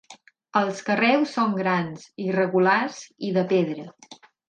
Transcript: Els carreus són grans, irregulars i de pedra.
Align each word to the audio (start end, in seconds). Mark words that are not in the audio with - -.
Els 0.61 0.79
carreus 0.87 1.35
són 1.37 1.53
grans, 1.59 2.09
irregulars 2.31 3.07
i 3.31 3.35
de 3.41 3.49
pedra. 3.57 3.91